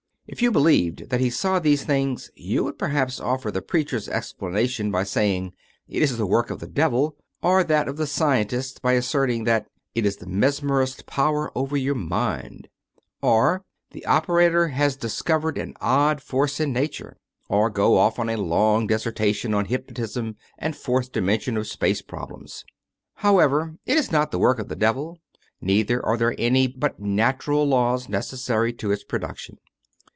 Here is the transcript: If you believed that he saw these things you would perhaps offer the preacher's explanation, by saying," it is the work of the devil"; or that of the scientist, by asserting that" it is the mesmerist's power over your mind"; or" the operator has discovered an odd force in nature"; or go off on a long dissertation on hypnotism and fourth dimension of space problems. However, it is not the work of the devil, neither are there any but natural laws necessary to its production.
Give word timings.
If 0.27 0.41
you 0.41 0.49
believed 0.49 1.09
that 1.09 1.19
he 1.19 1.29
saw 1.29 1.59
these 1.59 1.83
things 1.83 2.31
you 2.37 2.63
would 2.63 2.79
perhaps 2.79 3.19
offer 3.19 3.51
the 3.51 3.61
preacher's 3.61 4.07
explanation, 4.07 4.89
by 4.89 5.03
saying," 5.03 5.51
it 5.89 6.01
is 6.01 6.15
the 6.17 6.25
work 6.25 6.49
of 6.49 6.59
the 6.61 6.69
devil"; 6.69 7.17
or 7.43 7.65
that 7.65 7.89
of 7.89 7.97
the 7.97 8.07
scientist, 8.07 8.81
by 8.81 8.93
asserting 8.93 9.43
that" 9.43 9.67
it 9.95 10.05
is 10.05 10.15
the 10.17 10.25
mesmerist's 10.25 11.01
power 11.01 11.51
over 11.53 11.75
your 11.75 11.95
mind"; 11.95 12.69
or" 13.21 13.65
the 13.91 14.05
operator 14.05 14.69
has 14.69 14.95
discovered 14.95 15.57
an 15.57 15.73
odd 15.81 16.21
force 16.21 16.61
in 16.61 16.71
nature"; 16.71 17.17
or 17.49 17.69
go 17.69 17.97
off 17.97 18.17
on 18.17 18.29
a 18.29 18.37
long 18.37 18.87
dissertation 18.87 19.53
on 19.53 19.65
hypnotism 19.65 20.37
and 20.57 20.77
fourth 20.77 21.11
dimension 21.11 21.57
of 21.57 21.67
space 21.67 22.01
problems. 22.01 22.63
However, 23.15 23.75
it 23.85 23.97
is 23.97 24.13
not 24.13 24.31
the 24.31 24.39
work 24.39 24.59
of 24.59 24.69
the 24.69 24.77
devil, 24.77 25.17
neither 25.59 26.01
are 26.05 26.15
there 26.15 26.35
any 26.37 26.67
but 26.67 27.01
natural 27.01 27.65
laws 27.67 28.07
necessary 28.07 28.71
to 28.71 28.91
its 28.93 29.03
production. 29.03 29.57